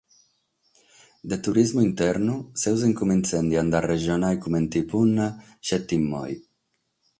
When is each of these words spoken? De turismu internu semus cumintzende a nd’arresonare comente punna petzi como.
De 1.29 1.37
turismu 1.47 1.81
internu 1.87 2.35
semus 2.61 2.81
cumintzende 2.99 3.55
a 3.57 3.63
nd’arresonare 3.65 4.41
comente 4.43 4.79
punna 4.89 5.27
petzi 5.67 5.97
como. 6.01 6.19